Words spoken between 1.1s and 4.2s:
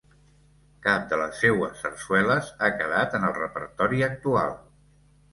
les seues sarsueles ha quedat en el repertori